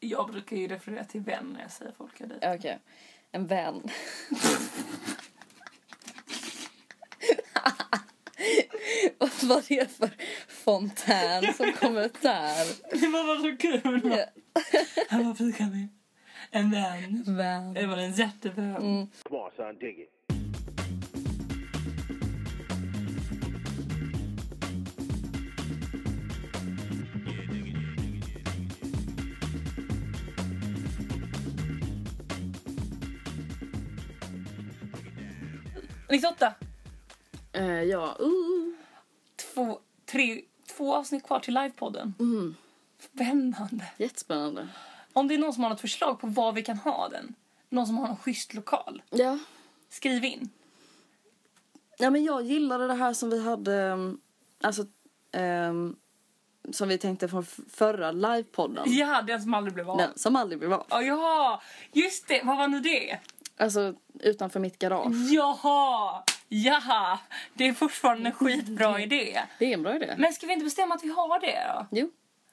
[0.00, 2.56] Jag brukar ju referera till vän när jag säger folk jag dejtar.
[2.56, 2.78] Okej.
[3.32, 3.82] En vän.
[9.42, 10.10] Vad är det för
[10.48, 12.66] fontän som kommer ut där?
[13.00, 13.80] Det var bara så kul.
[15.08, 15.88] Han var med
[16.50, 17.24] en vän.
[17.26, 17.74] Vän.
[17.74, 18.76] Det var en jättevän.
[18.76, 19.06] Mm.
[19.22, 20.19] Come on, son, dig it.
[36.10, 36.54] 98.
[37.52, 38.74] Eh, ja, uh.
[39.36, 40.40] Två, tre,
[40.76, 42.14] två avsnitt kvar till livepodden.
[42.18, 42.54] Mm.
[42.98, 43.86] Spännande.
[43.96, 44.68] Jättespännande.
[45.12, 47.34] Om det är någon som har något förslag på var vi kan ha den.
[47.68, 49.02] Någon som har någon schysst lokal.
[49.10, 49.38] Ja.
[49.88, 50.50] Skriv in.
[51.98, 54.20] Ja, men jag gillade det här som vi hade, um,
[54.60, 54.84] alltså,
[55.32, 55.96] um,
[56.70, 58.84] som vi tänkte från förra livepodden.
[58.86, 59.98] Ja, den som aldrig blev av.
[59.98, 60.86] Den som aldrig blev av.
[60.90, 62.42] Ja, ja, just det.
[62.44, 63.18] Vad var nu det?
[63.60, 65.14] Alltså utanför mitt garage.
[65.30, 66.22] Jaha!
[66.48, 67.18] Jaha!
[67.54, 69.40] Det är fortfarande en skitbra idé.
[69.58, 70.14] Det är en bra idé.
[70.18, 71.86] Men ska vi inte bestämma att vi har det då?
[71.90, 72.10] Jo,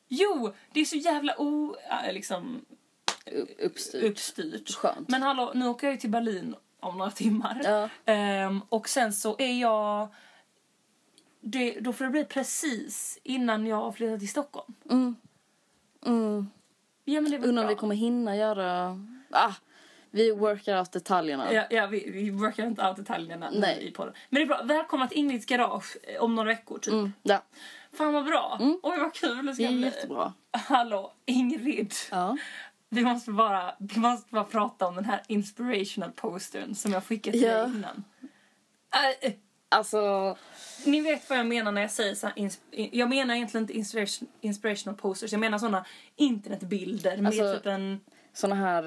[0.07, 1.75] Jo, det är så jävla o...
[2.05, 2.65] äh, liksom
[3.59, 4.03] uppstyrt.
[4.03, 4.75] uppstyrt.
[4.75, 5.09] Skönt.
[5.09, 7.61] Men hallå, nu åker jag ju till Berlin om några timmar.
[7.63, 7.89] Ja.
[8.13, 10.07] Ehm, och sen så är jag...
[11.41, 14.73] Det, då får det bli precis innan jag flyttar till Stockholm.
[14.89, 15.15] Mm.
[16.05, 16.49] Mm.
[17.05, 18.99] Ja, Undrar om vi kommer hinna göra...
[19.31, 19.53] Ah,
[20.17, 21.53] vi workar out detaljerna.
[21.53, 23.87] Ja, ja vi, vi workar inte out detaljerna Nej.
[23.87, 24.13] i podden.
[24.29, 24.61] Men det är bra.
[24.63, 26.93] Välkomna till Ingrids garage eh, om några veckor typ.
[26.93, 27.43] Mm, ja,
[27.93, 28.57] Fan vad bra.
[28.83, 29.81] Oj vad kul det det ska är bli.
[29.85, 30.33] jättebra.
[30.51, 31.93] Hallå, Ingrid.
[32.11, 32.37] Ja.
[32.89, 37.37] Vi måste bara, vi måste bara prata om den här inspirational postern som jag skickade
[37.37, 37.57] till Ja.
[37.61, 38.03] dig innan.
[39.21, 39.31] Äh,
[39.69, 40.37] Alltså,
[40.85, 42.29] ni vet vad jag menar när jag säger så
[42.71, 45.31] Jag menar egentligen inte inspiration, inspirational posters.
[45.31, 47.99] Jag menar såna internetbilder med Alltså, typ en...
[48.37, 48.83] såna här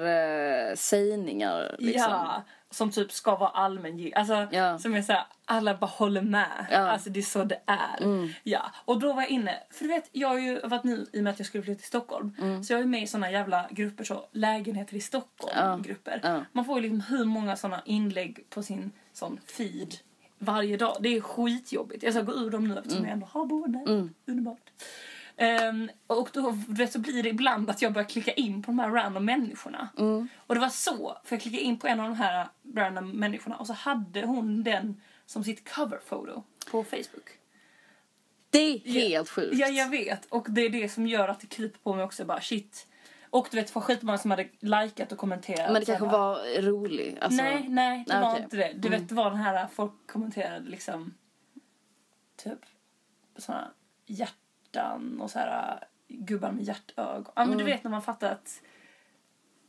[0.69, 2.11] eh, sägningar liksom.
[2.11, 4.15] Ja, som typ ska vara allmängiltig.
[4.15, 4.79] Alltså, Ja.
[4.79, 6.65] som är såhär, alla bara håller med.
[6.69, 6.77] Ja.
[6.77, 6.89] Mm.
[6.89, 8.29] Alltså det är så det är.
[8.43, 11.19] Ja, och då var jag inne, för du vet, jag har ju varit nu i
[11.19, 12.35] och med att jag skulle flytta till Stockholm.
[12.63, 15.77] Så jag är med i såna jävla grupper, så lägenheter i Stockholm Ja.
[15.83, 16.45] grupper.
[16.51, 19.95] Man får ju liksom hur många såna inlägg på sin sån feed
[20.37, 20.97] varje dag.
[20.99, 22.03] Det är skitjobbigt.
[22.03, 24.09] Jag ska gå ur dem nu eftersom jag ändå har boende.
[24.27, 24.69] Underbart.
[25.37, 26.55] Ehm, och då
[26.91, 29.89] så blir det ibland att jag börjar klicka in på de här random människorna.
[30.37, 33.55] Och det var så, för jag klickade in på en av de här random människorna
[33.57, 37.29] och så hade hon den som sitt cover photo på Facebook.
[38.49, 39.57] Det är helt sjukt.
[39.57, 40.25] Ja, jag vet.
[40.25, 42.25] Och det är det som gör att det kryper på mig också.
[42.25, 42.87] Bara shit.
[43.29, 45.71] Och du vet, var skitmånga som hade likat och kommenterat.
[45.71, 47.17] Men det kanske bara, var rolig.
[47.21, 48.43] Alltså, nej, nej, det Nej, var okej.
[48.43, 48.71] inte det.
[48.75, 48.99] Du Mm.
[48.99, 51.13] vet, det var den här folk kommenterade liksom
[52.43, 52.59] typ
[53.37, 53.71] såna
[54.71, 57.31] hjärtan och så här gubbar med hjärtögon.
[57.35, 58.61] Ja, men du vet när man fattar att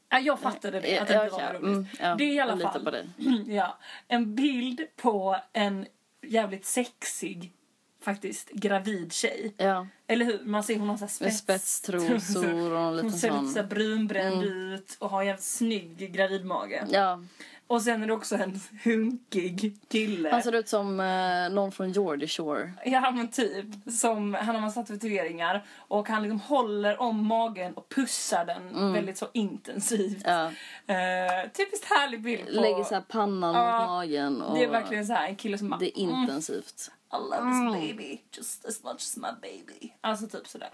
[0.08, 1.62] Ja, jag fattade det, att det inte var roligt.
[1.62, 3.06] Mm, ja, det är i alla fall
[3.46, 5.86] ja, en bild på en
[6.22, 7.52] jävligt sexig,
[8.00, 9.54] faktiskt, gravid tjej.
[9.56, 10.40] Ja, Eller hur?
[10.44, 11.38] Man ser hon har så spets.
[11.38, 16.12] spetstrosor och en Hon liten ser lite så brunbränd ut och har en jävligt snygg
[16.12, 16.82] gravidmage.
[16.90, 17.22] Ja,
[17.66, 20.30] Och sen är det också en hunkig kille.
[20.30, 22.72] han ser ut som eh, någon från Geordie Shore.
[22.84, 23.66] Ja men typ.
[23.92, 29.18] Som, han har massa tatueringar och han liksom håller om magen och pussar den väldigt
[29.18, 30.26] så intensivt.
[30.26, 30.54] Mm.
[30.86, 30.94] Ja.
[30.94, 32.60] Eh, typiskt härlig bild på...
[32.60, 34.42] Lägger så här pannan Ja, mot magen.
[34.42, 35.78] Och Det är verkligen så här en kille som bara...
[35.78, 36.90] Det är mm, intensivt.
[37.12, 39.92] I love this baby just as much as my baby.
[40.00, 40.70] Alltså typ sådär.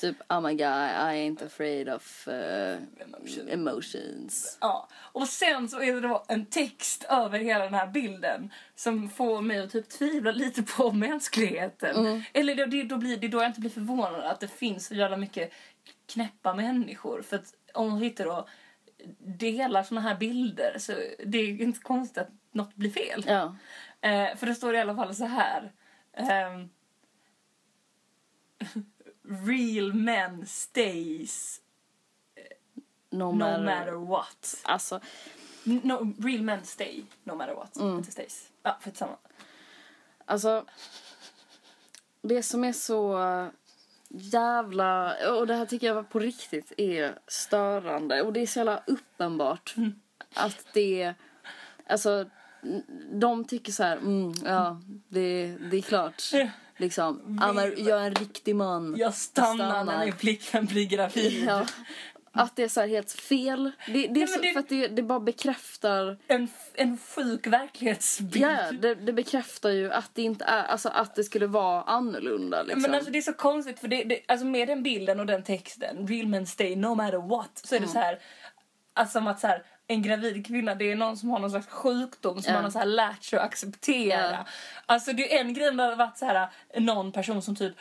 [0.00, 3.48] Typ, oh my god, I ain't afraid of eh, Emotion.
[3.48, 4.58] emotions.
[4.60, 9.10] Ja, och sen så är det då en text över hela den här bilden som
[9.10, 11.96] får mig att typ tvivla lite på mänskligheten.
[11.96, 12.22] Mm.
[12.32, 14.94] Eller då, det, då blir det då jag inte blir förvånad att det finns så
[14.94, 15.52] jävla mycket
[16.06, 17.22] knäppa människor.
[17.22, 18.48] För att om man sitter och
[19.18, 20.92] delar såna här bilder så
[21.26, 23.24] det är inte konstigt att något blir fel.
[23.26, 23.56] Ja.
[24.00, 25.72] Eh, för det står i alla fall så här.
[26.12, 26.68] ehm,
[29.30, 31.60] Real men stays
[33.10, 33.64] No, no matter.
[33.64, 34.60] matter what.
[34.62, 35.00] Alltså,
[35.64, 37.76] No, real men stay no matter what.
[37.76, 37.96] Mm.
[37.96, 38.50] Inte stays.
[38.62, 39.16] Ja, för samma.
[40.24, 40.64] alltså.
[42.22, 43.18] Det som är så
[44.08, 45.14] jävla...
[45.32, 48.22] Och det här tycker jag på riktigt är störande.
[48.22, 49.74] Och det är så jävla uppenbart
[50.34, 51.14] att det...
[51.86, 52.30] Alltså,
[53.12, 56.22] de tycker så här, mm, ja, det, det är klart.
[56.80, 58.94] Liksom, Anna, jag är en riktig man.
[58.98, 59.84] Jag stannar, Stannar.
[59.84, 61.44] när min flickvän blir gravid.
[61.48, 61.66] Ja.
[62.32, 63.70] Att det är så helt fel.
[63.86, 67.46] Det, det är men så, det- för att det, det bara bekräftar En, en sjuk
[67.46, 68.44] verklighetsbild.
[68.44, 72.62] Ja, det, det bekräftar ju att det inte är, alltså att det skulle vara annorlunda
[72.62, 72.82] liksom.
[72.82, 75.42] Men alltså det är så konstigt för det, det, alltså med den bilden och den
[75.42, 77.92] texten, real men stay no matter what, så är det Mm.
[77.92, 78.18] så här,
[78.94, 82.42] alltså att så här, en gravid kvinna det är någon som har någon slags sjukdom
[82.42, 82.56] som Ja.
[82.56, 84.30] man har så här lärt sig att acceptera.
[84.30, 84.44] Ja.
[84.86, 87.74] Alltså det är en grej när det varit så här, någon person som typ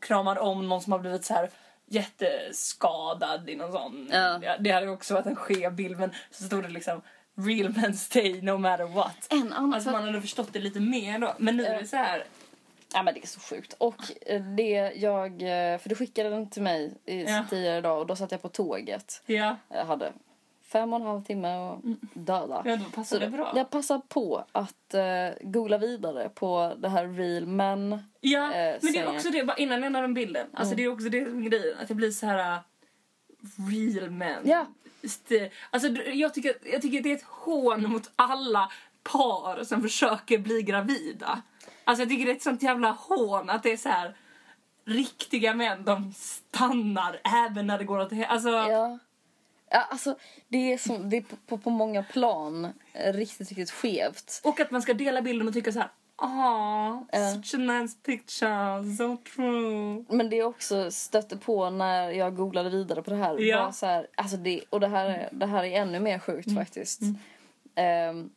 [0.00, 1.50] kramar om någon som har blivit så här
[1.90, 4.08] jätteskadad i någon sån.
[4.12, 4.56] Ja.
[4.60, 7.02] det hade också varit en skev bild men så stod det liksom
[7.34, 9.26] real men stay no matter what.
[9.30, 11.34] en annan Alltså man hade förstått det lite mer då.
[11.38, 12.24] Men nu är det så här.
[12.94, 13.72] Ja men det är så sjukt.
[13.78, 17.44] Och eh, det jag, eh, för du skickade den till mig i, Ja.
[17.50, 19.22] tidigare idag och då satt jag på tåget.
[19.26, 20.12] Ja, Jag hade
[20.72, 21.78] fem och en halv timme och
[22.14, 22.62] döda.
[22.64, 23.52] ja då passar det bra.
[23.56, 28.02] jag passar på att uh, googla vidare på det här real men.
[28.20, 30.46] Ja, eh, men det är också det, bara innan jag lämnar den bilden.
[30.52, 30.76] Alltså Mm.
[30.76, 32.58] det är också det som är grejen, att det blir så här uh,
[33.70, 34.48] real men.
[34.48, 34.66] Ja.
[35.02, 38.70] St- Alltså jag tycker, jag tycker att det är ett hån mot alla
[39.02, 41.42] par som försöker bli gravida.
[41.84, 44.16] Alltså jag tycker det är ett sånt jävla hån att det är så här
[44.84, 48.98] riktiga män, de stannar även när det går åt he- Alltså, Ja.
[49.70, 50.16] Ja, alltså
[50.48, 54.40] det är, som, det är på, på, många plan eh, riktigt, riktigt skevt.
[54.44, 55.90] och att man ska dela bilden och tycka så här.
[56.20, 56.98] Ah,
[57.34, 60.04] such a nice picture, so true.
[60.08, 63.38] Men det är också stötte på när jag googlade vidare på det här.
[63.38, 63.72] Ja.
[63.72, 67.00] Så här alltså det, och det här, är, det här är ännu mer sjukt faktiskt.
[67.74, 68.30] Ehm,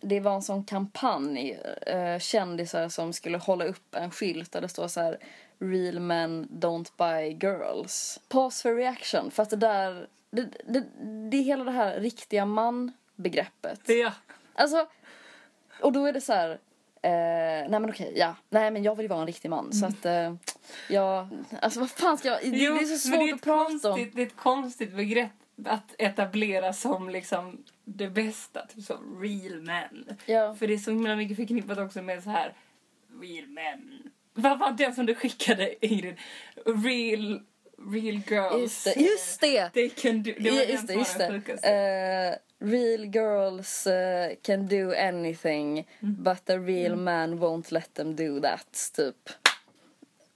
[0.00, 1.58] det var en sån kampanj.
[1.94, 5.18] Uh, kändisar som skulle hålla upp en skylt där det står så här
[5.58, 8.20] Real men don't buy girls.
[8.28, 9.30] Pause for reaction.
[9.30, 10.06] För att det där...
[10.30, 10.84] Det, det,
[11.30, 13.80] det är hela det här riktiga man-begreppet.
[13.88, 14.12] Ja.
[14.54, 14.86] Alltså,
[15.80, 16.50] och då är det så här.
[17.02, 17.10] Eh,
[17.70, 18.36] nej men okej, ja.
[18.50, 19.72] Nej men jag vill ju vara en riktig man.
[19.72, 20.34] Så att eh,
[20.88, 21.28] jag,
[21.62, 23.44] alltså vad fan ska jag, det, Jo, det är så svårt det är att ett
[23.44, 23.94] prata om.
[23.94, 25.30] konstigt, Det är ett konstigt begrepp
[25.64, 30.16] att etablera som liksom det bästa, typ som real men.
[30.26, 30.54] Ja.
[30.54, 32.52] För det är så himla mycket förknippat också med så här
[33.20, 34.02] real men.
[34.34, 36.16] Vad var den som du skickade Ingrid?
[36.66, 37.42] Real,
[37.78, 38.60] real girls.
[38.60, 39.70] Just det, just det!
[39.74, 41.68] They can do, det var just det, just det.
[41.68, 42.34] Eh,
[42.68, 46.22] real girls eh, can do anything Mm.
[46.22, 49.30] but a real man won't let them do that, typ.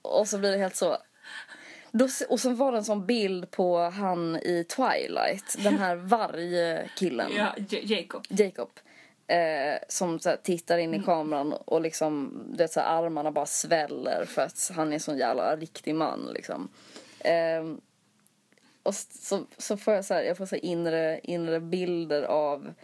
[0.03, 0.97] Och så blir det helt så.
[1.93, 5.97] Då, och sen var det en sån bild på han i Twilight, den här
[6.57, 7.31] vargkillen.
[7.37, 8.25] ja, J- Jacob.
[8.29, 8.71] Jacob.
[9.27, 13.31] Eh, som så här, tittar in i kameran och liksom, du vet, så här, armarna
[13.33, 16.31] bara sväller för att han är en sån jävla riktig man.
[16.35, 16.69] Liksom.
[17.20, 17.75] Eh,
[18.82, 22.75] och så, så får jag så här, jag får så inre, inre bilder av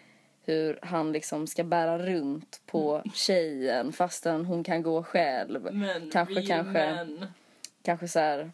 [0.46, 5.74] hur han liksom ska bära runt på tjejen fastän hon kan gå själv.
[5.74, 7.26] Men kanske, kanske, men.
[7.82, 8.50] kanske så här,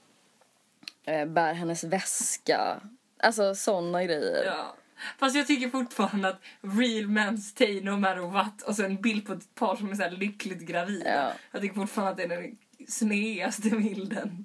[1.05, 2.81] eh, bär hennes väska.
[3.19, 4.45] Alltså såna grejer.
[4.45, 4.77] Ja.
[5.19, 9.27] Fast jag tycker fortfarande att real men stay no matter what och så en bild
[9.27, 11.15] på ett par som är så här lyckligt gravida.
[11.15, 11.33] Ja.
[11.53, 12.59] Jag tycker fortfarande att det är den
[12.89, 14.45] sneaste bilden.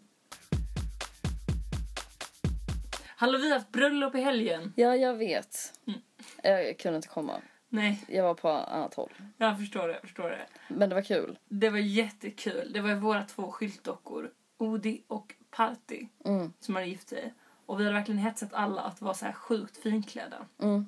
[3.20, 4.74] Hallå, vi har haft bröllop i helgen.
[4.76, 5.80] Ja, jag vet.
[5.88, 6.00] Mm.
[6.44, 7.42] Jag kunde inte komma.
[7.70, 9.12] Nej, Jag var på annat håll.
[9.38, 10.46] jag förstår det, jag förstår det.
[10.68, 11.40] Men det var kul.
[11.48, 12.74] Det var jättekul.
[12.74, 16.54] Det var våra två skyltdockor, Odi och Party, Mm.
[16.60, 17.34] som hade gift sig.
[17.66, 20.46] Och vi hade verkligen hetsat alla att vara så här sjukt finklädda.
[20.62, 20.86] Mm.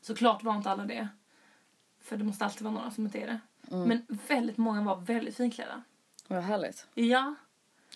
[0.00, 1.08] Såklart var inte alla det.
[2.00, 3.40] För det måste alltid vara några som inte är det.
[3.76, 3.88] Mm.
[3.88, 5.82] Men väldigt många var väldigt finklädda.
[6.28, 6.86] Var härligt.
[6.94, 7.34] Ja,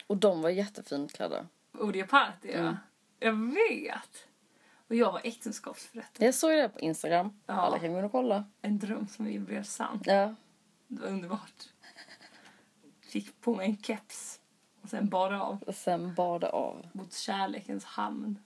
[0.07, 1.47] Och de var jättefint klädda.
[1.73, 2.59] och det party ja.
[2.59, 2.77] Mm.
[3.19, 4.27] Jag vet.
[4.89, 6.25] Och jag var äktenskapsförrättare.
[6.25, 7.41] Jag såg det på Instagram.
[7.47, 7.55] Ja.
[7.55, 8.45] Alla kan gå in och kolla.
[8.63, 10.01] En dröm som vi blev sann.
[10.05, 10.35] Ja.
[10.89, 11.63] Det var underbart.
[13.01, 14.41] Fick på mig en keps.
[14.83, 16.87] Och sen bar det av Och sen bar det av.
[16.93, 18.39] mot kärlekens hamn.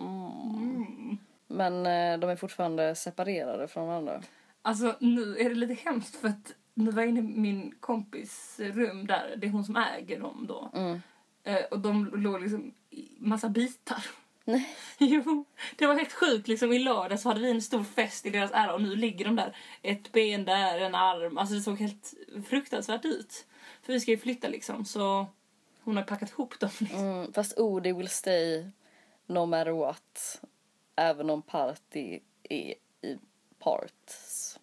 [0.00, 1.18] Mm.
[1.46, 4.22] Men eh, de är fortfarande separerade från varandra.
[4.62, 8.60] Alltså nu är det lite hemskt för att nu var jag inne i min kompis
[8.60, 9.34] rum där.
[9.36, 10.70] Det är hon som äger dem då.
[10.74, 11.02] Mm.
[11.48, 14.04] Eh, och de låg liksom i massa bitar.
[14.44, 14.68] Nej.
[14.98, 15.44] Jo,
[15.76, 16.48] det var helt sjukt.
[16.48, 19.24] Liksom, I lördag så hade vi en stor fest i deras ära och nu ligger
[19.24, 19.56] de där.
[19.82, 21.38] Ett ben där, en arm.
[21.38, 22.14] Alltså det såg helt
[22.48, 23.46] fruktansvärt ut.
[23.82, 25.26] För vi ska ju flytta liksom så
[25.84, 26.70] hon har packat ihop dem.
[26.78, 26.98] Liksom.
[26.98, 28.70] Mm, fast oh, they will stay
[29.26, 30.40] no matter what.
[30.96, 33.18] Även om party är i
[33.58, 34.58] parts.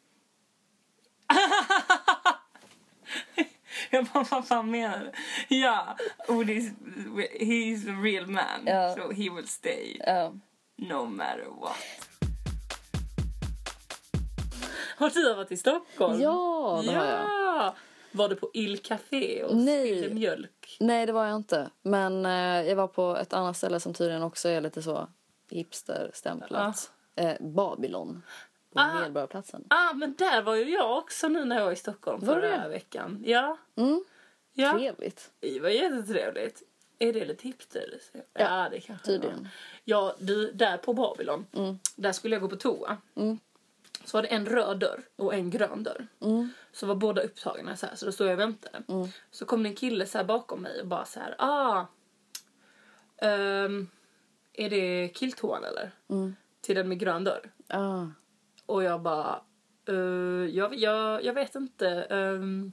[3.90, 5.56] Jag bara, vad fan menar du?
[5.56, 6.72] Ja, Odis,
[7.40, 8.66] he's a real man.
[8.66, 8.96] Ja.
[8.96, 10.34] So he will stay Ja.
[10.78, 11.76] no matter what.
[14.98, 16.22] Har du varit i Stockholm?
[16.22, 17.24] Ja, det har jag.
[17.24, 17.76] Ja!
[18.12, 20.14] Var du på Il Café och Nej.
[20.14, 20.78] mjölk?
[20.80, 21.70] Nej, det var jag inte.
[21.82, 25.08] Men eh, jag var på ett annat ställe som tydligen också är lite så
[25.52, 26.92] hipsterstämplat.
[27.16, 28.22] Eh, Babylon.
[28.76, 29.00] På Ah.
[29.02, 29.64] Medborgarplatsen.
[29.70, 32.64] Ah, men där var ju jag också nu när jag var i Stockholm Var förra
[32.64, 32.70] det?
[32.70, 33.24] veckan.
[33.26, 34.04] Ja, Mm,
[34.54, 34.74] ja.
[34.74, 35.32] trevligt.
[35.40, 36.62] Det var jättetrevligt.
[37.00, 38.00] Är det lite hipster?
[38.34, 39.24] Ja, det kanske det var.
[39.24, 39.48] Tydligen.
[39.84, 41.46] Ja, du, där på Babylon,
[41.96, 42.98] där skulle jag gå på toa.
[43.16, 43.40] Mm.
[44.06, 46.08] Så var det en röd dörr och en grön dörr.
[46.22, 46.50] Mm.
[46.72, 48.84] Så var båda upptagna så här, så då stod jag och väntade.
[49.32, 51.86] Så kom det en kille så bakom mig och bara så här, ah,
[53.18, 53.88] ehm,
[54.54, 55.92] är det killtoan eller?
[56.10, 56.36] Mm.
[56.62, 57.52] Till den med grön dörr.
[57.68, 58.06] Ah.
[58.66, 59.42] Och jag bara,
[59.88, 59.96] eh,
[60.56, 62.08] jag, jag, jag vet inte.
[62.10, 62.72] Um,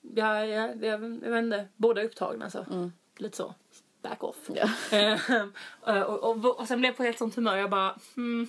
[0.00, 1.68] jag, jag, jag, jag vet inte.
[1.76, 2.90] Båda är upptagna så.
[3.16, 3.54] Lite så.
[4.02, 4.36] Back off.
[4.48, 4.68] Ja.
[5.86, 7.56] Eh, och, och, och sen blev jag på helt sånt humör.
[7.56, 8.48] Jag bara, hmm,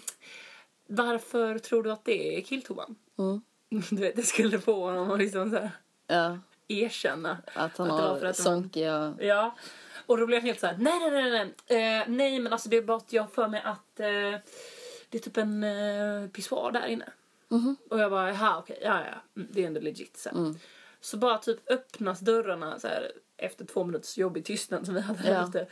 [0.88, 2.96] varför tror du att det är killtoan?
[3.18, 3.42] Mm.
[3.90, 5.72] Du vet, det skulle få honom att liksom så här
[6.08, 7.38] Ja, erkänna.
[7.54, 8.38] att han Att har för att.
[9.20, 9.56] Ja.
[10.06, 12.00] Och då blev jag helt så här: nej, nej, nej, nej.
[12.00, 14.40] Eh, nej, men alltså det är bara att jag för mig att eh,
[15.12, 17.10] det är typ en eh, pissoar där inne.
[17.48, 17.76] Mhm.
[17.90, 20.30] Och jag bara, jaha okej, ja ja, mm, det är ändå legit så.
[20.30, 20.38] här.
[20.38, 20.56] Mm.
[21.02, 25.30] Så bara typ öppnas dörrarna så här efter två minuters jobbig tystnad som vi hade
[25.30, 25.48] Ja.
[25.48, 25.68] ute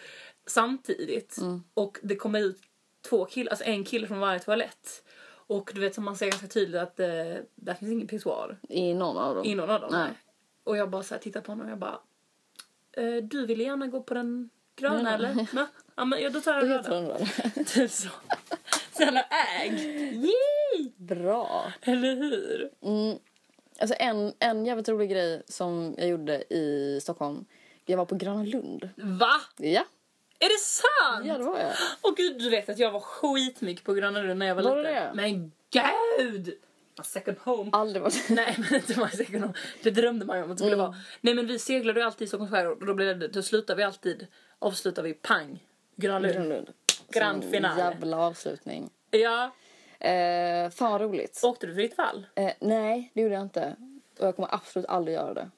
[0.46, 1.38] samtidigt.
[1.38, 1.63] Mm.
[1.74, 2.62] Och det kommer ut
[3.10, 5.03] två killar, alltså en kille från varje toalett.
[5.31, 7.08] Och du vet som man ser ganska tydligt att eh,
[7.55, 9.46] där finns ingen pissoar I någon av dem.
[9.46, 9.89] i någon av dem.
[9.91, 10.12] Nej.
[10.63, 12.00] Och jag bara så här tittar på honom och jag bara
[12.91, 15.48] eh, Du vill gärna gå på den gröna eller?
[15.55, 17.25] Ja, ja men ja, då tar jag den röda.
[17.65, 18.10] Typ så.
[18.99, 19.25] Så jävla
[19.61, 19.79] ägd.
[20.13, 20.91] Yay!
[20.97, 21.73] Bra.
[21.81, 22.69] Eller hur?
[22.81, 23.17] Mm.
[23.79, 27.45] Alltså en, en jävligt rolig grej som jag gjorde i Stockholm.
[27.85, 28.89] Jag var på Gröna Lund.
[28.95, 29.31] Va?
[29.57, 29.85] Ja,
[30.39, 31.25] Är det sant?
[31.27, 31.73] ja det var jag.
[32.01, 34.77] Och gud, du vet att jag var skitmycket på Gröna Lund när jag var, Var
[34.77, 34.93] liten.
[34.93, 35.11] det?
[35.13, 36.53] Men gud!
[36.97, 37.69] A second home.
[37.73, 38.25] Aldrig varit...
[38.29, 39.53] Nej men inte my second home.
[39.83, 40.85] Det drömde man ju om att det skulle Mm.
[40.85, 40.95] vara.
[41.21, 43.75] Nej men vi seglade ju alltid i Stockholms skärgård och då, blev det, då slutar
[43.75, 44.27] vi alltid,
[44.59, 45.63] avslutar vi pang.
[45.95, 46.33] Gröna Lund.
[46.33, 46.69] Gröna Lund.
[47.11, 47.79] Grand finale.
[47.81, 48.89] Jävla avslutning.
[49.11, 49.51] Ja.
[49.99, 51.39] Eh, fan vad roligt.
[51.43, 52.25] Åkte du fritt fall?
[52.35, 53.75] Eh, nej, det gjorde jag inte.
[54.19, 55.49] Och jag kommer absolut aldrig göra det.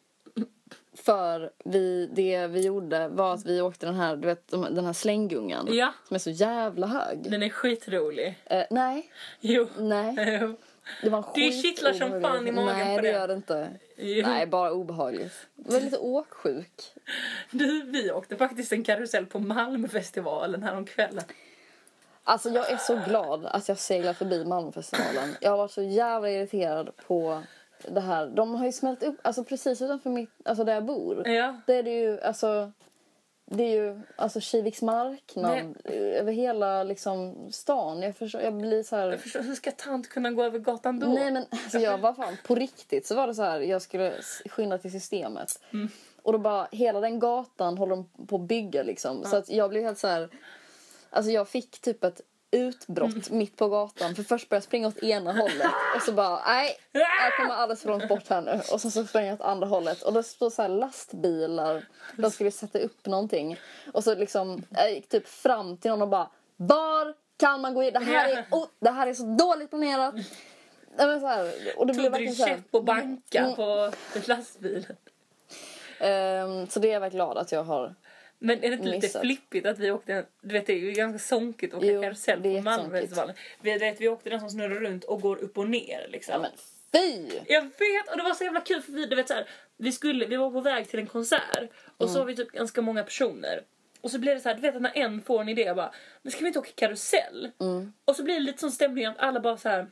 [0.93, 4.85] För vi, det vi gjorde var att vi åkte den här, du vet, de- den
[4.85, 5.67] här slänggungan.
[5.71, 5.93] Ja.
[6.07, 7.31] Som är så jävla hög.
[7.31, 8.39] Den är skitrolig.
[8.45, 9.67] Eh, nej, Jo.
[9.77, 10.15] nej.
[11.01, 13.13] Det var Det kittlar som fan i magen Nej, på det det.
[13.13, 13.69] gör det inte.
[14.03, 14.27] Jo.
[14.27, 15.47] Nej, bara obehagligt.
[15.55, 16.93] Jag var lite åksjuk.
[17.51, 21.23] Du, vi åkte faktiskt en karusell på Malmöfestivalen häromkvällen.
[22.23, 25.35] Alltså jag är så glad att jag seglar förbi Malmöfestivalen.
[25.41, 27.43] Jag har varit så jävla irriterad på
[27.87, 28.27] det här.
[28.27, 31.27] De har ju smält upp, alltså precis utanför mitt, alltså där jag bor.
[31.27, 31.61] Ja.
[31.67, 32.71] Det är det ju, alltså
[33.53, 38.01] det är ju alltså Kiviks marknad över hela liksom stan.
[38.01, 39.09] Jag förstår, jag blir så här.
[39.09, 41.07] Jag förstår, hur ska tant kunna gå över gatan då?
[41.07, 43.59] Nej men alltså jag var fan på riktigt så var det så här.
[43.59, 44.13] Jag skulle
[44.45, 45.59] skynda till systemet.
[45.73, 45.89] Mm.
[46.23, 49.23] Och då bara hela den gatan håller de på att bygga liksom.
[49.25, 50.29] Så att jag blev helt så här.
[51.09, 53.37] Alltså jag fick typ ett utbrott Mm.
[53.37, 54.15] mitt på gatan.
[54.15, 55.71] För först började jag springa åt ena hållet.
[55.95, 56.75] Och så bara nej.
[56.91, 58.61] Jag kommer alldeles för långt bort här nu.
[58.71, 60.01] Och sen så sprang jag åt andra hållet.
[60.01, 61.85] Och det stod så lastbilar.
[62.17, 63.59] De skulle sätta upp någonting.
[63.93, 67.83] Och så liksom jag gick typ fram till någon och bara var kan man gå
[67.83, 67.93] in?
[67.93, 70.15] Det här är, oh, det här är så dåligt planerat.
[70.97, 73.55] Men så här, och det blev verkligen så här, banka Mm.
[73.55, 73.91] på
[74.27, 74.95] lastbilen?
[75.99, 77.95] ehm, Så det är jag väldigt glad att jag har.
[78.43, 79.21] Men är det inte lite Missat.
[79.21, 82.41] flippigt att vi åkte, du vet det är ju ganska sonkigt att åka Jo, karusell
[82.41, 82.61] det är på.
[82.61, 83.35] Malmöfestivalen.
[83.61, 86.33] Vi, vet, vi åkte den som snurrar runt och går upp och ner liksom.
[86.33, 86.51] Ja, men
[86.91, 87.39] fy!
[87.47, 89.91] Jag vet och det var så jävla kul för vi, du vet, så här, vi,
[89.91, 93.03] skulle, vi var på väg till en konsert och så var vi typ ganska många
[93.03, 93.63] personer.
[94.01, 95.75] Och så blev det så här, du vet att när en får en idé jag
[95.75, 97.51] bara, men ska vi inte åka karusell?
[98.05, 99.87] Och så blir det lite sån stämning att alla bara så här.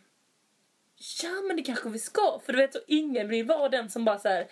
[1.24, 4.06] Ja men det kanske vi ska för du vet så ingen vill vara den som
[4.06, 4.48] bara så här.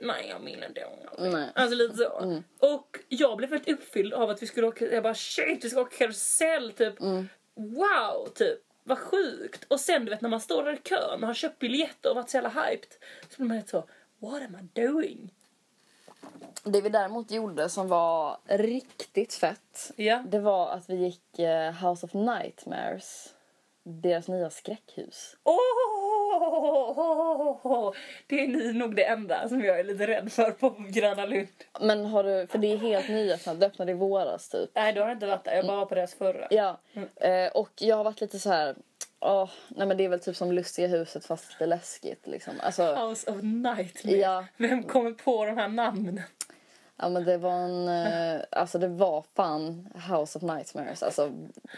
[0.00, 0.86] Nej jag menar det.
[1.18, 1.50] Nej.
[1.54, 2.42] Alltså lite så.
[2.58, 5.80] Och jag blev väldigt uppfylld av att vi skulle åka, jag bara shit vi ska
[5.80, 6.94] åka karusell typ.
[7.54, 8.58] Wow typ.
[8.82, 9.64] Vad sjukt.
[9.68, 12.16] Och sen du vet när man står där i kön och har köpt biljetter och
[12.16, 12.92] varit så jävla hyped.
[13.30, 13.84] Så blir man helt så,
[14.18, 15.34] what am I doing?
[16.64, 19.92] Det vi däremot gjorde som var riktigt fett.
[19.96, 20.24] Ja.
[20.28, 23.34] Det var att vi gick eh, House of Nightmares.
[23.82, 25.36] Deras nya skräckhus.
[25.44, 25.56] Oh,
[28.26, 31.48] det är ni nog det enda som jag är lite rädd för på Gröna Lund.
[31.80, 34.70] Men har du, för det är helt nyöppnat, det öppnade i våras typ.
[34.74, 35.54] Nej, du har inte varit där.
[35.54, 36.46] Jag bara var på deras förra.
[36.50, 36.80] Ja,
[37.16, 38.76] eh, och jag har varit lite så här.
[39.20, 42.54] Åh, nej men det är väl typ som Lustiga huset fast lite läskigt liksom.
[42.60, 44.16] Alltså, House of Nightmare.
[44.16, 44.44] Ja.
[44.56, 46.22] Vem kommer på de här namnen?
[46.98, 51.02] Ja men det var en, eh, alltså det var fan House of Nightmares.
[51.02, 51.32] Alltså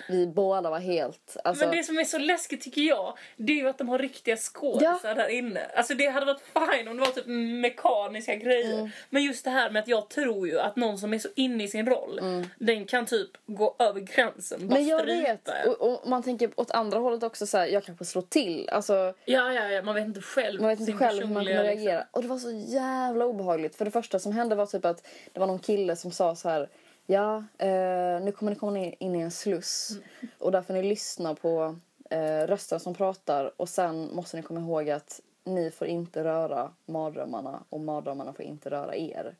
[0.08, 1.64] vi båda var helt, alltså.
[1.66, 4.36] Men det som är så läskigt tycker jag, det är ju att de har riktiga
[4.36, 5.14] skådisar Ja.
[5.14, 5.60] där inne.
[5.76, 7.26] Alltså det hade varit fine om det var typ
[7.62, 8.74] mekaniska grejer.
[8.74, 8.90] Mm.
[9.10, 11.64] Men just det här med att jag tror ju att någon som är så inne
[11.64, 12.20] i sin roll,
[12.58, 14.68] den kan typ gå över gränsen.
[14.68, 14.82] Bara Mm.
[14.82, 17.84] men jag strypa vet, och, och man tänker åt andra hållet också så här, jag
[17.84, 18.68] kanske slår till.
[18.72, 20.60] Alltså Ja, ja, ja, man vet inte själv.
[20.60, 21.64] man vet inte själv hur man kommer liksom.
[21.64, 22.04] reagera.
[22.10, 23.76] Och det var så jävla obehagligt.
[23.76, 26.48] För det första som hände var typ att det var någon kille som sa så
[26.48, 26.68] här.
[27.06, 29.92] Ja, eh, nu kommer ni komma in, i en sluss.
[30.38, 31.76] Och där får ni lyssna på
[32.10, 33.52] eh, rösten som pratar.
[33.56, 37.62] Och sen måste ni komma ihåg att ni får inte röra mardrömmarna.
[37.68, 39.34] Och mardrömmarna får inte röra er.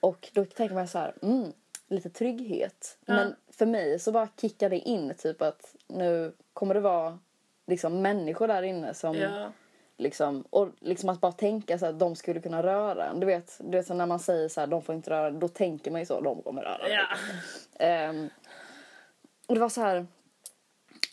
[0.00, 1.52] Och då tänker man så här, mm,
[1.88, 2.98] lite trygghet.
[3.06, 3.14] Ja.
[3.14, 7.18] Men för mig så bara kickar det in typ att nu kommer det vara
[7.66, 9.52] liksom människor där inne som Ja.
[9.98, 13.20] Liksom, och liksom att bara tänka så att de skulle kunna röra en.
[13.20, 15.48] Du vet, du vet så när man säger så här, de får inte röra då
[15.48, 16.88] tänker man ju så, de kommer röra.
[16.88, 17.04] Ja.
[17.84, 18.28] Ehm,
[19.46, 19.94] och det var så här,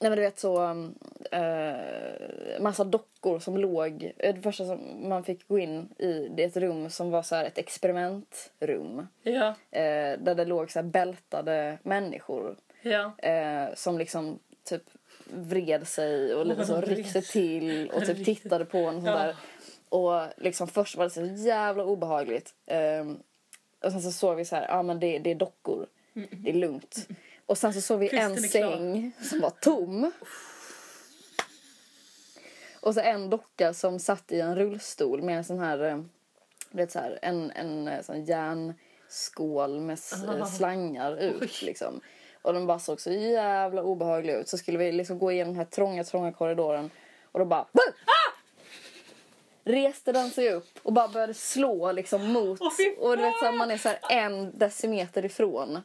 [0.01, 0.95] nej men du vet så, um,
[1.31, 6.43] eh, massa dockor som låg, eh, det första som man fick gå in i, det
[6.43, 9.07] är ett rum som var så här ett experimentrum.
[9.23, 9.47] Ja.
[9.71, 13.11] Eh, där det låg så här bältade människor Ja.
[13.17, 14.83] eh, som liksom typ
[15.25, 19.35] vred sig och lite så Vred ryckte till och typ tittade på en och sådär.
[19.89, 22.53] Och liksom först var det så jävla obehagligt.
[22.65, 23.19] Ehm,
[23.83, 25.85] och sen så såg vi så här, ja men det, det är dockor.
[26.13, 27.07] Det är lugnt.
[27.45, 28.71] Och sen så såg vi en är klar.
[28.71, 30.11] säng som var tom.
[32.79, 36.01] Och så en docka som satt i en rullstol med en sån här, eh,
[36.71, 40.45] vet så här, en, en eh, sån järnskål med Ah.
[40.45, 42.01] slangar ut liksom.
[42.43, 44.49] Och den bara såg så jävla obehaglig ut.
[44.49, 46.89] Så skulle vi liksom gå igenom den här trånga, trånga korridoren
[47.31, 48.33] och då bara ah!
[49.63, 53.45] Reste den sig upp och bara började slå liksom mot fy och du vet så
[53.45, 55.79] här, man är så här en decimeter ifrån.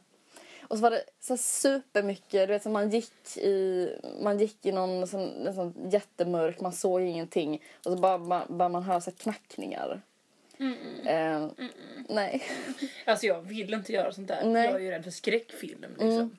[0.61, 3.89] Och så var det så supermycket, du vet så man gick i,
[4.21, 7.63] man gick i någon sån, sån jättemörk, man såg ingenting.
[7.85, 10.01] Och så bara, bara, bara man höra så knackningar.
[11.05, 11.47] Eh,
[12.09, 12.43] nej.
[13.05, 14.43] Alltså jag vill inte göra sånt där.
[14.45, 14.65] Nej.
[14.65, 16.37] Jag är ju rädd för skräckfilm liksom.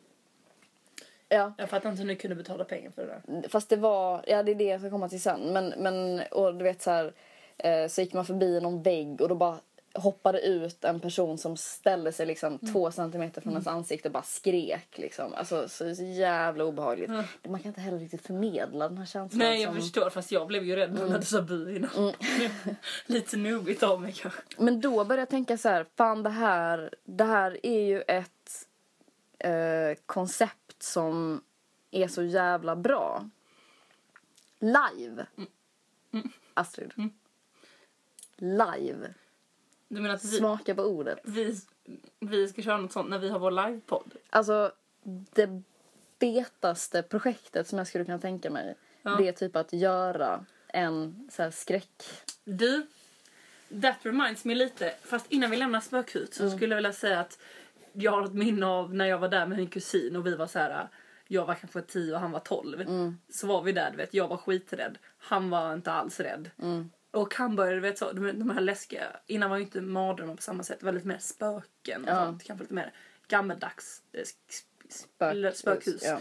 [1.33, 1.53] Ja.
[1.57, 3.49] Jag fattar inte hur ni kunde betala pengar för det där.
[3.49, 5.41] Fast det var, ja det är det jag ska komma till sen.
[5.53, 7.13] Men, men och du vet så här,
[7.59, 9.59] eh, så gick man förbi någon vägg och då bara
[9.95, 14.23] hoppade ut en person som ställde sig liksom två centimeter från ens ansikte och bara
[14.23, 15.35] skrek liksom.
[15.35, 17.11] Alltså så, så jävla obehagligt.
[17.49, 19.39] Man kan inte heller riktigt förmedla den här känslan.
[19.39, 19.81] Nej jag som...
[19.81, 22.13] förstår fast jag blev ju rädd när du sa bu innan.
[23.07, 24.41] Lite nubbigt av mig kanske.
[24.57, 28.67] Men då började jag tänka så här, fan det här, det här är ju ett
[29.39, 31.45] eh, koncept som
[31.91, 33.29] är så jävla bra.
[34.59, 35.27] Live.
[36.55, 36.93] Astrid.
[38.37, 39.15] Live.
[39.89, 41.19] Du menar att vi, Smaka på ordet.
[41.25, 41.61] vi,
[42.21, 44.13] vi ska köra något sånt när vi har vår livepodd?
[44.31, 44.73] Alltså,
[45.33, 45.63] det
[46.19, 49.11] betaste projektet som jag skulle kunna tänka mig, Ja.
[49.17, 52.05] det är typ att göra en så här skräck...
[52.45, 52.87] Du,
[53.83, 57.39] that reminds me lite, fast innan vi lämnar spökhus så skulle jag vilja säga att
[57.93, 60.47] jag har ett minne av när jag var där med min kusin och vi var
[60.47, 60.89] så här.
[61.29, 62.85] Jag var kanske 10 och han var 12.
[63.29, 64.99] Så var vi där, du vet, jag var skiträdd.
[65.19, 66.51] Han var inte alls rädd.
[67.11, 70.43] Och han började, vet, så, de, de här läskiga, innan var ju inte mardrömmar på
[70.43, 72.25] samma sätt, det var lite mer spöken och Ja.
[72.27, 72.45] sånt.
[72.45, 72.93] Kanske lite mer
[73.29, 76.03] gammeldags eh, sk- Spökhus, spökhus.
[76.05, 76.19] ja.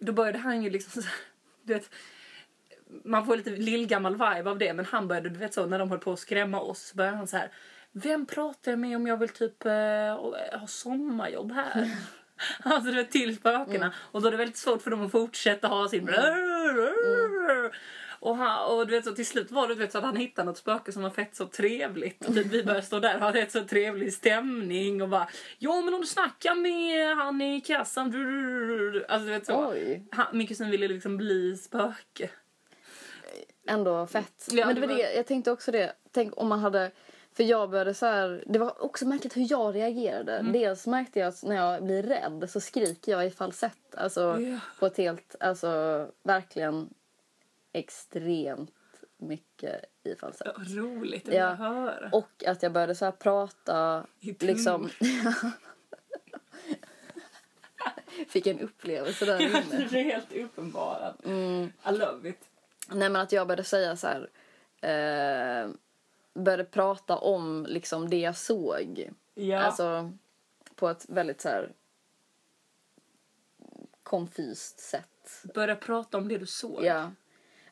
[0.00, 1.08] Då började han ju liksom så
[1.62, 1.90] du vet,
[3.04, 5.90] man får lite lillgammal vibe av det men han började, du vet så när de
[5.90, 7.50] höll på att skrämma oss så började han så här.
[7.92, 9.72] Vem pratar jag med om jag vill typ eh,
[10.60, 11.90] ha sommarjobb här?
[12.62, 13.92] alltså du vet till spökena.
[13.98, 16.08] Och då är det väldigt svårt för dem att fortsätta ha sin
[18.20, 20.16] och, han, och du vet så till slut var det du vet, så att han
[20.16, 22.28] hittade något spöke som var fett så trevligt.
[22.28, 25.80] Och typ, vi började stå där och ha rätt så trevlig stämning och bara Ja
[25.80, 28.06] men om du snackar med han i kassan.
[29.08, 29.74] Alltså du vet så.
[30.10, 32.30] Han, min kusin ville liksom bli spöke.
[33.68, 34.48] Ändå fett.
[34.50, 35.92] Ja, Men det det var var- det, jag tänkte också det.
[36.12, 36.90] Tänk om man hade...
[37.38, 40.36] För jag började så här, det var också märkligt hur jag reagerade.
[40.38, 40.52] Mm.
[40.52, 43.94] Dels märkte jag att när jag blir rädd så skriker jag i falsett.
[43.94, 44.58] Alltså Ja.
[44.78, 45.68] på ett helt, alltså
[46.22, 46.88] verkligen
[47.72, 48.74] extremt
[49.16, 50.46] mycket i falsett.
[50.56, 51.54] Ja, roligt att Ja.
[51.54, 52.08] höra.
[52.12, 54.90] Och att jag började så här prata I liksom.
[58.28, 59.62] Fick en upplevelse där inne.
[59.90, 61.16] det är helt uppenbarat.
[61.26, 62.40] I love it.
[62.88, 64.28] Nej men att jag började säga så här.
[64.80, 65.70] Eh,
[66.38, 69.10] började prata om liksom det jag såg.
[69.34, 69.58] Ja.
[69.58, 70.12] Alltså
[70.74, 71.72] på ett väldigt så här
[74.02, 75.42] konfyst sätt.
[75.54, 76.84] Börja prata om det du såg.
[76.84, 77.10] Ja.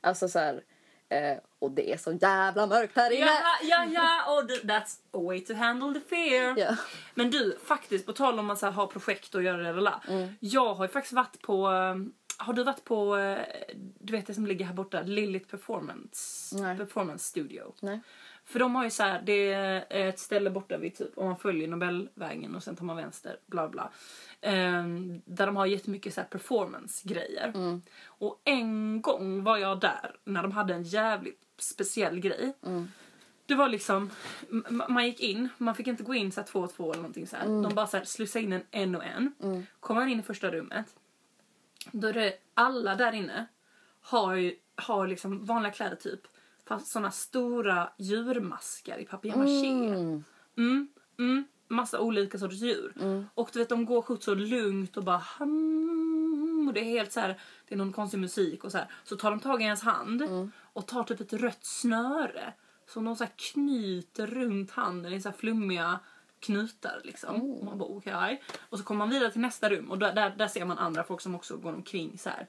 [0.01, 0.63] Alltså så här.
[1.09, 3.27] Eh, och det är så jävla mörkt här inne.
[3.27, 6.55] Ja, ja, ja, och that's a way to handle the fear.
[6.59, 6.77] Ja.
[7.15, 10.03] Men du, faktiskt på tal om att så här, ha projekt och göra det la.
[10.09, 10.29] Mm.
[10.41, 11.95] Jag har ju faktiskt varit på, eh,
[12.37, 13.47] har du varit på, eh,
[13.99, 16.77] du vet det som ligger här borta, Lilith Performance, Nej.
[16.77, 17.75] Performance Studio.
[17.83, 18.01] Nej.
[18.45, 21.37] För de har ju så här, det är ett ställe borta vid typ, om man
[21.37, 23.91] följer Nobelvägen och sen tar man vänster, bla bla.
[24.41, 27.53] Ehm, där de har jättemycket så här performance-grejer.
[28.07, 32.53] Och en gång var jag där när de hade en jävligt speciell grej.
[33.47, 34.11] Det var liksom,
[34.89, 37.27] man gick in, man fick inte gå in så här två och två eller någonting
[37.27, 37.63] så här.
[37.63, 39.33] De bara så här slussade in en en och en.
[39.81, 40.87] Kommer man in i första rummet,
[41.93, 43.47] då är det alla där inne
[44.01, 46.21] har ju har liksom vanliga kläder typ.
[46.69, 49.67] Fast såna stora djurmaskar i papier-maché.
[49.67, 50.25] Mm.
[50.57, 52.93] Mm, mm, massa olika sorters djur.
[53.35, 55.23] Och du vet de går sjukt så lugnt och bara
[56.67, 58.91] och det är helt så här, det är någon konstig musik och så här.
[59.05, 60.23] Så tar de tag i ens hand
[60.59, 62.53] och tar typ ett rött snöre
[62.89, 66.01] som de så knyter runt handen i så flummiga
[66.41, 67.43] knutar liksom.
[67.53, 68.43] Och man bara okej.
[68.71, 71.05] Och så kommer man vidare till nästa rum och där, där, där ser man andra
[71.05, 72.47] folk som också går omkring så här.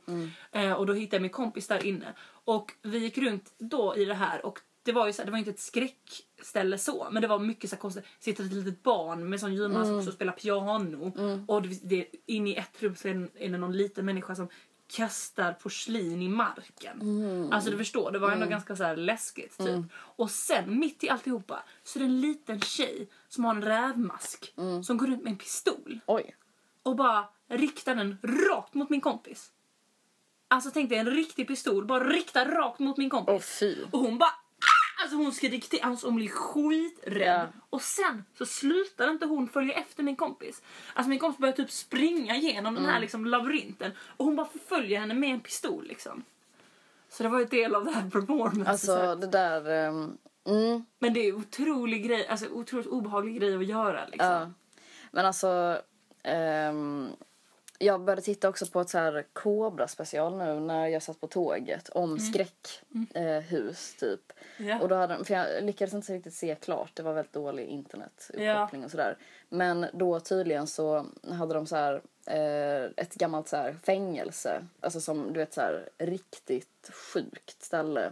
[0.51, 2.13] Eh, och då hittade jag min kompis där inne.
[2.29, 5.31] Och vi gick runt då i det här och det var ju så här, det
[5.31, 8.05] var inte ett skräckställe så, men det var mycket så här konstigt.
[8.19, 11.11] Sitter ett litet barn med sån djurmask också och spelar piano.
[11.47, 14.35] Och det, det, in i ett rum så är det- är det någon liten människa
[14.35, 14.47] som
[14.87, 17.49] kastar porslin i marken.
[17.53, 19.85] Alltså du förstår, det var ändå ganska så här läskigt typ.
[19.93, 24.53] Och sen mitt i alltihopa så är det en liten tjej som har en rävmask
[24.83, 26.35] som går runt med en pistol Oj.
[26.83, 29.51] och bara riktar den rakt mot min kompis.
[30.47, 33.57] Alltså tänk dig en riktig pistol, bara riktar rakt mot min kompis.
[33.59, 33.83] Fy.
[33.91, 34.33] Och hon bara!
[35.01, 37.27] Alltså hon skriker till, alltså hon blir skiträdd.
[37.27, 37.47] Ja.
[37.69, 40.61] Och sen så slutar inte hon följa efter min kompis.
[40.93, 42.93] Alltså min kompis börjar typ springa igenom den Mm.
[42.93, 43.91] här liksom labyrinten.
[44.17, 46.23] Och hon bara förföljer henne med en pistol liksom.
[47.09, 48.69] Så det var ju en del av det här performance.
[48.71, 49.69] Alltså det där...
[49.87, 54.27] ehm, mm, Men det är otrolig grej, alltså otroligt obehaglig grej att göra liksom.
[54.31, 54.51] ja.
[55.11, 55.81] Men alltså...
[56.23, 57.09] ehm,
[57.77, 61.27] jag började titta också på ett så här Cobra special nu när jag satt på
[61.27, 64.33] tåget om skräckhus eh, typ.
[64.57, 64.79] Ja.
[64.81, 67.65] Och då hade, de- för jag lyckades inte riktigt se klart, det var väldigt dålig
[67.67, 69.17] internetuppkoppling och sådär.
[69.49, 75.33] Men då tydligen så hade de så här eh, ett gammalt så fängelse, alltså som
[75.33, 78.11] du vet så här riktigt sjukt ställe.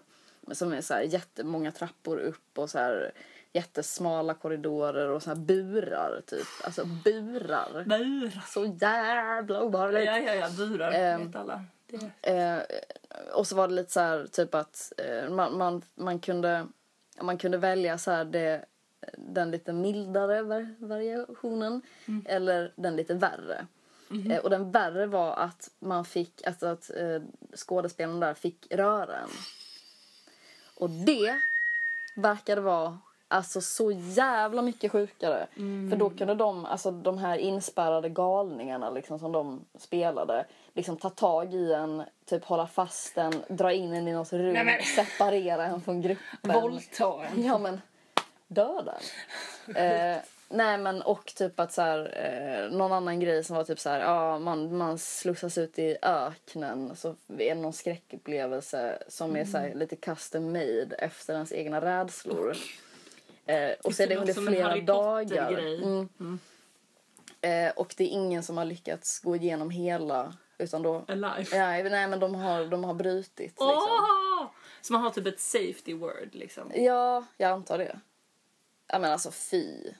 [0.52, 3.12] Som är så här jättemånga trappor upp och så här
[3.56, 6.48] jättesmala korridorer och så här burar typ.
[6.64, 7.84] Alltså burar.
[7.86, 8.46] Burar.
[8.48, 10.06] Så jävla obehagligt.
[10.06, 11.64] Ja, ja, ja, burar Ehm, vet alla.
[12.22, 12.60] Eh,
[13.34, 16.68] och så var det lite så här typ att eh, man, man, man, kunde,
[17.22, 18.66] man kunde välja så här det,
[19.18, 21.82] den lite mildare var, variationen
[22.26, 23.68] eller den lite värre.
[24.30, 27.22] Eh, och den värre var att man fick, alltså att eh,
[27.56, 29.30] skådespelaren där fick röra en.
[30.76, 31.42] Och det
[32.16, 35.48] verkade vara alltså så jävla mycket sjukare.
[35.90, 41.10] För då kunde de, alltså de här inspärrade galningarna liksom som de spelade, liksom ta
[41.10, 44.82] tag i en, typ hålla fast en, dra in en i något rum, Nej, men-
[44.82, 46.62] separera en från gruppen.
[46.62, 47.46] Våldta en.
[47.46, 47.82] Ja men,
[48.48, 48.96] döda.
[49.76, 50.18] eh,
[50.50, 53.90] nej men och typ att så här, eh, någon annan grej som var typ så
[53.90, 59.46] här, ja man, man slussas ut i öknen så är det någon skräckupplevelse som är
[59.46, 62.58] så här, lite custom made efter ens egna rädslor.
[63.46, 65.24] Eh, och så är det under flera dagar.
[65.24, 65.84] Potter-grej.
[65.84, 66.40] Mm.
[67.42, 71.46] Eh, och det är ingen som har lyckats gå igenom hela utan då Alive.
[71.52, 73.68] Nej, nej men de har, de har brutit liksom.
[73.68, 74.48] Åh!
[74.82, 76.72] Så man har typ ett safety word liksom.
[76.76, 78.00] Ja, jag antar det.
[78.88, 79.94] Ja men alltså fy.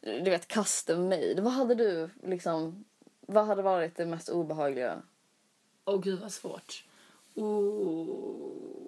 [0.00, 1.40] Du vet custom made.
[1.40, 2.84] Vad hade du liksom,
[3.20, 5.02] vad hade varit det mest obehagliga?
[5.84, 6.84] Åh gud vad svårt.
[7.34, 8.83] Oh.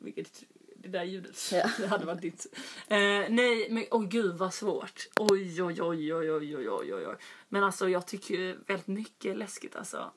[0.00, 0.42] Vilket,
[0.76, 1.70] det där ljudet, Ja.
[1.78, 2.46] det hade varit ditt.
[2.88, 5.08] Eh, nej, men åh gud vad svårt.
[5.16, 7.16] Oj, oj, oj, oj, oj, oj, oj, oj.
[7.48, 10.10] Men alltså jag tycker ju väldigt mycket är läskigt alltså.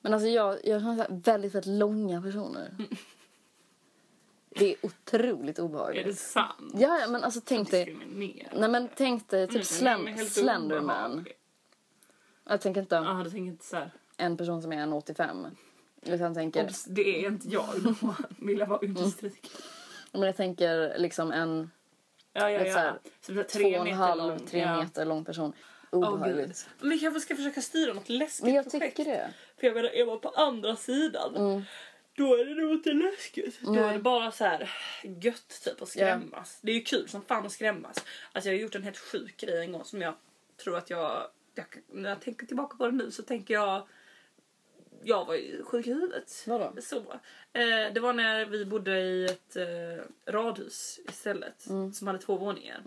[0.00, 2.74] Men alltså jag, jag här väldigt, väldigt långa personer.
[4.48, 6.06] Det är otroligt Är obehagligt.
[6.06, 6.72] det sant?
[6.74, 7.96] Ja, ja, men alltså tänk dig.
[8.54, 11.10] Nej men tänk dig typ Mm, Slen- men helt Slenderman.
[11.12, 11.38] obehagligt.
[12.44, 13.90] Jag tänker inte Ja, du tänker inte så här.
[14.16, 15.50] en person som är 1,85.
[16.02, 18.14] Utan jag tänker, Obs, det är inte jag, då
[18.46, 19.48] vill jag bara understryka.
[20.12, 21.70] men jag tänker liksom en
[22.32, 22.74] Ja, ja, ja.
[22.78, 24.46] här Så det två tre och en halv, lång.
[24.46, 24.82] tre ja.
[24.82, 25.52] meter lång person.
[25.90, 26.46] Obehagligt.
[26.80, 26.88] gud.
[26.88, 28.96] Men kanske ska försöka styra något läskigt men jag projekt.
[28.96, 29.30] tycker det.
[29.60, 31.62] För jag menar, är man på andra sidan Mm.
[32.16, 33.60] då är det nog inte läskigt.
[33.60, 33.82] Då Nej.
[33.84, 34.70] är det bara så här
[35.02, 36.58] gött typ att skrämmas.
[36.62, 37.96] Det är ju kul som fan att skrämmas.
[38.32, 40.14] Alltså jag har gjort en helt sjuk grej en gång som jag
[40.64, 41.22] tror att jag
[41.54, 43.86] jag, när jag tänker tillbaka på det nu så tänker jag
[45.04, 46.44] jag var ju sjuk i huvudet.
[46.46, 46.72] Vadå?
[46.82, 46.96] Så.
[47.52, 51.92] Eh, det var när vi bodde i ett eh, radhus istället Mm.
[51.92, 52.82] som hade två våningar.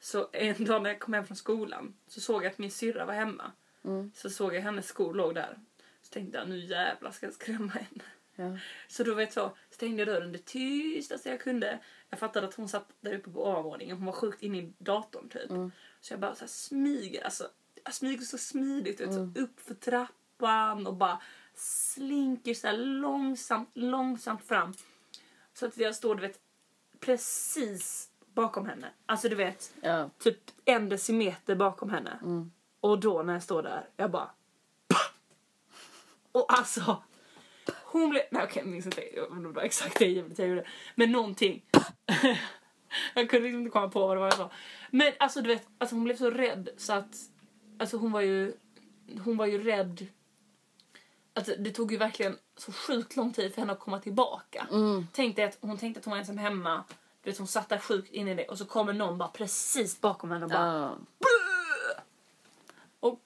[0.00, 3.04] Så en dag när jag kom hem från skolan så såg jag att min syrra
[3.04, 3.52] var hemma.
[3.84, 4.12] Mm.
[4.14, 5.58] Så såg jag hennes skor låg där.
[6.02, 8.04] Så tänkte jag nu jävlar ska jag skrämma henne.
[8.38, 8.58] Ja.
[8.88, 11.78] Så då vet jag, stängde jag dörren det tystaste jag kunde.
[12.10, 13.96] Jag fattade att hon satt där uppe på ovanvåningen.
[13.96, 15.50] Hon var sjukt inne i datorn typ.
[16.00, 17.48] Så jag bara så här smyger, alltså
[17.84, 21.22] jag smyger så smidigt vet, så upp för trappan och bara
[21.56, 24.74] slinker så här långsamt, långsamt fram.
[25.54, 26.40] Så att jag står du vet
[27.00, 28.90] precis bakom henne.
[29.06, 30.10] Alltså du vet Ja.
[30.18, 32.18] typ en decimeter bakom henne.
[32.80, 34.30] Och då när jag står där, jag bara...
[36.32, 37.02] Och alltså...
[37.84, 38.22] Hon blev...
[38.30, 40.66] Nej okej, jag minns inte det var exakt det ljudet jag gjorde.
[40.94, 41.64] Men någonting.
[43.14, 44.50] jag kunde liksom inte komma på vad det var jag sa.
[44.90, 47.16] Men alltså du vet, alltså, hon blev så rädd så att...
[47.78, 48.54] Alltså hon var ju...
[49.24, 50.06] Hon var ju rädd.
[51.36, 54.66] Alltså, det tog ju verkligen så sjukt lång tid för henne att komma tillbaka.
[55.12, 56.84] Tänk dig att hon tänkte att hon var ensam hemma.
[57.22, 60.00] Du vet, hon satt där sjukt inne i det och så kommer någon bara precis
[60.00, 60.66] bakom henne och bara...
[60.66, 60.96] Ja.
[63.00, 63.20] Och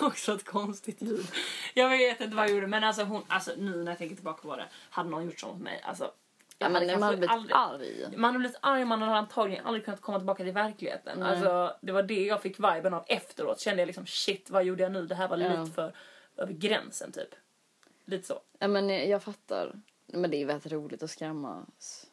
[0.06, 1.26] också ett konstigt ljud.
[1.74, 4.42] Jag vet inte vad jag gjorde men alltså hon, alltså nu när jag tänker tillbaka
[4.42, 6.12] på det, hade någon gjort så mot mig, alltså.
[6.58, 8.16] Ja, men hade man hade blivit arg.
[8.16, 11.22] Man hade blivit arg, man hade antagligen aldrig kunnat komma tillbaka till verkligheten.
[11.22, 13.60] Alltså, det var det jag fick viben av efteråt.
[13.60, 15.06] Kände jag liksom shit, vad gjorde jag nu?
[15.06, 15.92] Det här var lite för
[16.36, 17.34] över gränsen typ.
[18.04, 18.40] Lite så.
[18.58, 19.80] Ja, men jag fattar.
[20.06, 22.06] Men det är väldigt roligt att skrämmas.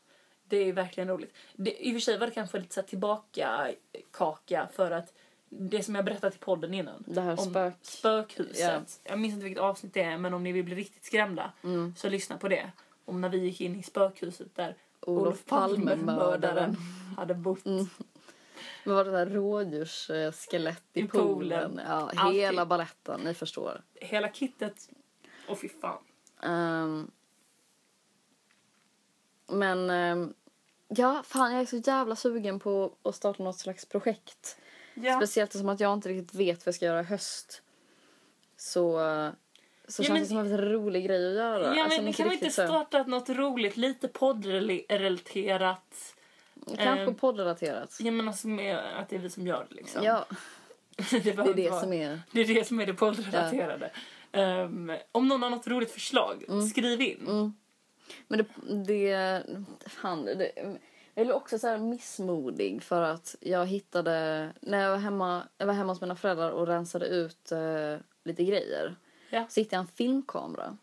[0.44, 1.34] Det är verkligen roligt.
[1.54, 3.72] Det, I och för sig var det kanske lite så tillbaka
[4.12, 5.14] kaka för att
[5.50, 7.04] det som jag berättat i podden innan.
[7.08, 7.74] Det här om spök...
[7.82, 8.60] spökhuset.
[8.60, 8.82] Ja.
[9.04, 11.52] Jag minns inte vilket avsnitt det är men om ni vill bli riktigt skrämda
[11.96, 12.72] så lyssna på det.
[13.06, 16.32] Om när vi gick in i spökhuset där Olof Olof Palme, Palme-mördaren.
[16.36, 16.76] mördaren,
[17.18, 17.64] hade bott.
[18.84, 21.70] Men var det där rådjursskelett i, I poolen?
[21.72, 21.82] poolen.
[22.16, 23.82] Ja, hela baletten, ni förstår.
[23.96, 24.90] Hela kittet.
[25.48, 26.04] Åh fy fan.
[26.44, 27.12] Ehm,
[29.48, 30.34] men ehm,
[30.88, 34.58] ja, fan jag är så jävla sugen på att starta något slags projekt.
[34.94, 35.16] Ja.
[35.20, 37.62] Speciellt som att jag inte riktigt vet vad jag ska göra i höst.
[38.58, 38.92] Så,
[39.88, 41.76] så Ja, känns men- det som en rolig grej att göra.
[41.76, 46.16] Ja Alltså, men kan vi inte riktigt så- starta något roligt, lite poddrelaterat?
[46.78, 47.98] Kanske ehm, poddrelaterat.
[48.00, 50.04] Ja men alltså med att det är vi som gör det liksom.
[50.04, 50.26] Ja,
[51.12, 52.22] det, det är det som är...
[52.32, 53.92] Det är det som är det poddrelaterade.
[54.32, 56.68] Ehm, om någon har något roligt förslag, Mm.
[56.68, 57.54] skriv in.
[58.28, 58.46] Men det...
[58.86, 59.44] det
[59.86, 60.52] fan, det,
[61.14, 64.50] jag är också så här missmodig för att jag hittade...
[64.62, 68.44] När jag var hemma, jag var hemma hos mina föräldrar och rensade ut eh, lite
[68.44, 68.96] grejer.
[69.30, 69.46] Ja.
[69.50, 70.78] Så hittade jag en filmkamera.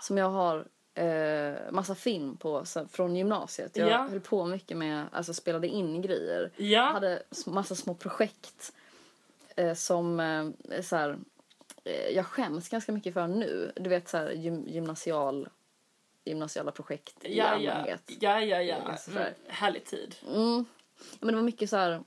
[0.00, 3.76] Som jag har eh, massa film på så, från gymnasiet.
[3.76, 4.06] Jag Ja.
[4.10, 6.50] höll på mycket med, alltså spelade in grejer.
[6.56, 6.82] Ja.
[6.82, 8.72] hade massa små projekt
[9.56, 11.18] eh, som eh, så här,
[11.84, 13.72] eh, jag skäms ganska mycket för nu.
[13.76, 15.48] Du vet så här gym, gymnasial,
[16.24, 18.02] gymnasiala projekt i Ja, ja, allmänhet.
[18.20, 18.76] ja, ja, ja.
[18.76, 20.14] Alltså, Mm, härlig tid.
[20.28, 20.64] Mm.
[21.20, 22.02] Men det var mycket så här,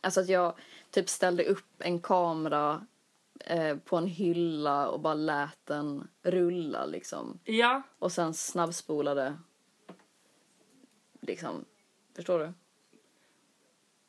[0.00, 0.54] alltså att jag
[0.90, 2.86] typ ställde upp en kamera
[3.40, 7.38] eh, på en hylla och bara lät den rulla liksom.
[7.44, 9.38] Ja, Och sen snabbspolade
[11.20, 11.64] liksom,
[12.16, 12.52] förstår du?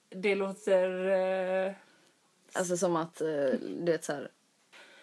[0.09, 1.07] det låter
[1.67, 1.73] eh,
[2.53, 3.27] Alltså som att, eh,
[3.59, 4.31] du vet så här,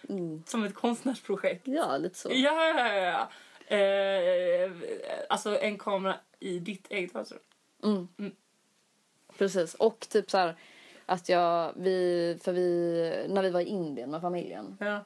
[0.09, 1.63] mm, som ett konstnärsprojekt.
[1.69, 2.29] ja lite så.
[2.33, 3.29] Ja, ja, ja,
[3.69, 3.77] ja.
[3.77, 4.73] Eh,
[5.29, 7.41] alltså en kamera i ditt eget vardagsrum.
[7.83, 8.09] Mm.
[8.19, 8.33] Mm.
[9.39, 9.75] Precis.
[9.75, 10.57] Och typ så här
[11.07, 15.05] att jag, vi, för vi, när vi var i Indien med familjen Ja.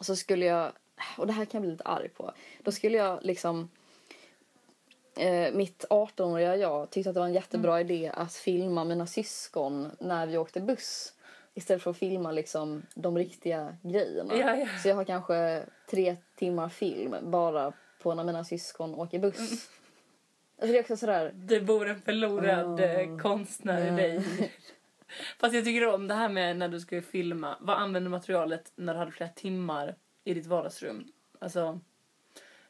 [0.00, 0.72] så skulle jag,
[1.18, 3.68] och det här kan jag bli lite arg på, då skulle jag liksom
[5.16, 7.90] Eh, mitt 18-åriga jag tyckte att det var en jättebra Mm.
[7.90, 11.12] idé att filma mina syskon när vi åkte buss.
[11.54, 14.34] Istället för att filma liksom de riktiga grejerna.
[14.36, 14.66] Ja, ja.
[14.82, 19.38] Så jag har kanske tre timmar film bara på när mina syskon åker buss.
[19.38, 19.50] Mm.
[20.58, 24.22] Alltså det är också sådär, Det bor en förlorad eh, konstnär i dig.
[25.38, 27.56] Fast jag tycker om det här med när du ska filma.
[27.60, 31.12] Vad använder materialet när du hade flera timmar i ditt vardagsrum?
[31.38, 31.80] Alltså,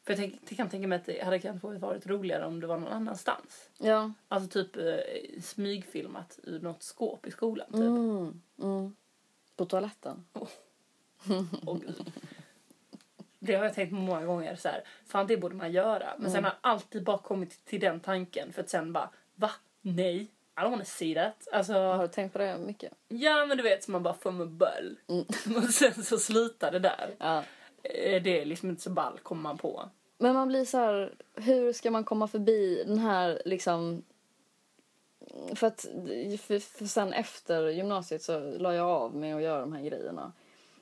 [0.03, 2.67] för jag, tänk, jag kan tänka mig att det hade kanske varit roligare om det
[2.67, 3.69] var någon annanstans.
[3.77, 4.11] ja.
[4.27, 7.67] Alltså typ eh, smygfilmat ur något skåp i skolan.
[7.67, 7.81] Typ.
[7.81, 8.95] Mm, mm.
[9.55, 10.25] På toaletten.
[11.65, 12.13] Åh, gud.
[13.39, 14.55] Det har jag tänkt på många gånger.
[14.55, 16.15] Så här, fan det borde man göra.
[16.17, 18.53] Men sen har jag alltid bara kommit till den tanken.
[18.53, 19.51] För att sen bara, va?
[19.81, 20.31] Nej.
[20.57, 21.47] I don't wanna see that.
[21.51, 22.93] Alltså, Har du tänkt på det mycket?
[23.07, 24.95] ja men du vet så man bara får med böll.
[25.57, 27.15] Och sen så slutar det där.
[27.17, 27.43] Ja.
[27.83, 29.89] Eh, Det är liksom inte så ball kommer man på.
[30.17, 34.03] Men man blir så här, hur ska man komma förbi den här liksom
[35.55, 35.81] För att
[36.41, 40.31] för, för sen efter gymnasiet så la jag av med att göra de här grejerna.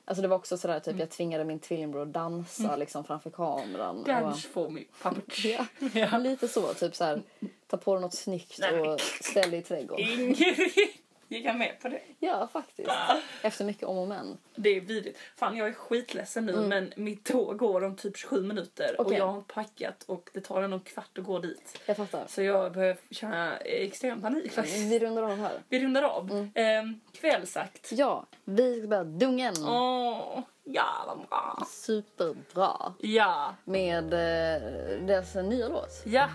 [0.04, 3.98] Alltså det var också sådär typ jag tvingade min tvillingbror att dansa liksom framför kameran.
[3.98, 4.80] och- Dance for me.
[5.44, 6.18] Ja, Ja.
[6.18, 6.74] lite så.
[6.74, 7.22] Typ så här,
[7.66, 10.08] ta på dig något snyggt Nej, och ställ dig i trädgården.
[10.08, 10.70] Ingrid,
[11.28, 12.00] gick han med på det?
[12.18, 12.90] Ja, faktiskt.
[13.42, 14.38] Efter mycket om och men.
[14.56, 15.18] Det är vidrigt.
[15.36, 19.18] Fan jag är skitledsen nu men mitt tåg går om typ 27 minuter och Okej.
[19.18, 21.78] jag har inte packat och det tar en kvart att gå dit.
[21.86, 22.24] Jag fattar.
[22.28, 24.76] Så jag börjar känna extrem panik faktiskt.
[24.92, 25.62] Vi rundar av här.
[25.68, 26.30] Vi rundar av.
[26.56, 27.00] Mm.
[27.12, 27.92] kvällsakt.
[27.92, 29.54] Ja, vi ska börja dungen.
[29.64, 31.66] Åh, jävla bra.
[31.70, 32.94] Superbra.
[32.98, 36.02] Ja, Med eh, deras nya låt.
[36.04, 36.28] ja.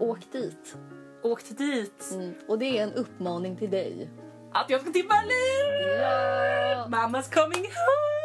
[0.00, 0.76] Åk dit.
[1.22, 2.10] Åkte dit.
[2.12, 2.34] Mm.
[2.48, 4.10] Och det är en uppmaning till dig.
[4.52, 6.00] Att jag ska till Berlin!
[6.00, 6.86] Ja!
[6.88, 8.24] Mammas coming home!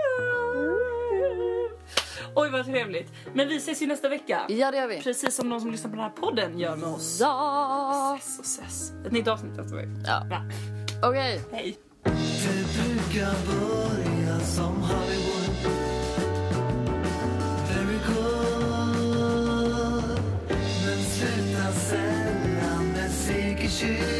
[2.35, 3.11] Oj vad trevligt.
[3.33, 4.41] Men vi ses ju nästa vecka.
[4.49, 5.01] Ja, det gör vi.
[5.01, 7.17] Precis som de som lyssnar på den här podden gör med oss.
[7.21, 8.17] Ja!
[8.19, 8.91] Ses och ses.
[9.05, 9.89] Ett nytt avsnitt nästa vecka.
[10.05, 10.25] Ja.
[10.29, 10.41] Ja.
[11.09, 11.41] Okej.
[11.51, 11.77] Hej.
[23.79, 24.18] choose